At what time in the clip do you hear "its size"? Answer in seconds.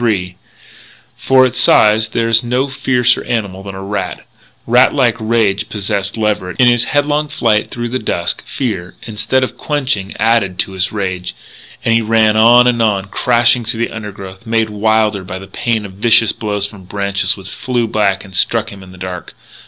1.44-2.10